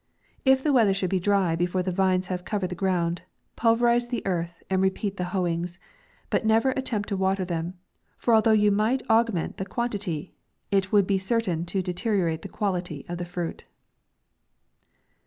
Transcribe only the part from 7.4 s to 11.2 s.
them, for although you might augment the quantity, it would be